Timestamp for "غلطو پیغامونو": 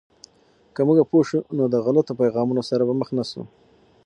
1.85-2.61